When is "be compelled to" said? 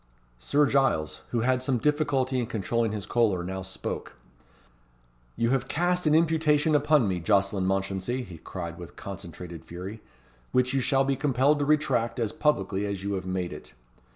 11.03-11.65